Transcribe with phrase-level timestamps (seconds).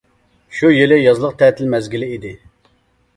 [0.59, 2.33] شۇ يىلى يازلىق تەتىل مەزگىلى ئىدى.